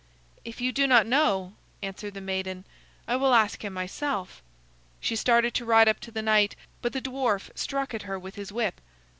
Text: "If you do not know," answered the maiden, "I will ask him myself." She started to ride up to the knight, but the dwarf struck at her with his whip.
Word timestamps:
"If 0.43 0.59
you 0.59 0.71
do 0.71 0.87
not 0.87 1.05
know," 1.05 1.53
answered 1.83 2.15
the 2.15 2.21
maiden, 2.21 2.65
"I 3.07 3.15
will 3.17 3.35
ask 3.35 3.63
him 3.63 3.73
myself." 3.73 4.41
She 4.99 5.15
started 5.15 5.53
to 5.53 5.63
ride 5.63 5.87
up 5.87 5.99
to 5.99 6.09
the 6.11 6.23
knight, 6.23 6.55
but 6.81 6.93
the 6.93 7.01
dwarf 7.01 7.51
struck 7.53 7.93
at 7.93 8.01
her 8.01 8.17
with 8.17 8.33
his 8.33 8.51
whip. 8.51 8.81